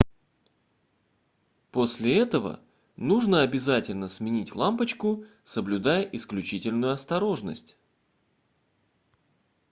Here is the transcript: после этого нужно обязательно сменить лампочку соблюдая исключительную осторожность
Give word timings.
после 1.69 2.17
этого 2.19 2.59
нужно 2.95 3.43
обязательно 3.43 4.07
сменить 4.09 4.55
лампочку 4.55 5.25
соблюдая 5.45 6.01
исключительную 6.01 6.93
осторожность 6.93 7.77